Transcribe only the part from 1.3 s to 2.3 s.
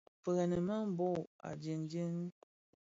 a jinjin.